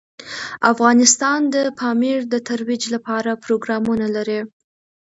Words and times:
افغانستان 0.71 1.39
د 1.55 1.55
پامیر 1.79 2.19
د 2.33 2.35
ترویج 2.47 2.83
لپاره 2.93 3.39
پروګرامونه 3.43 4.05
لري. 4.15 4.41